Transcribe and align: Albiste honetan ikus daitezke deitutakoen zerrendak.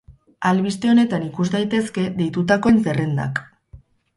Albiste 0.51 0.89
honetan 0.93 1.27
ikus 1.27 1.45
daitezke 1.57 2.07
deitutakoen 2.17 2.81
zerrendak. 2.89 3.47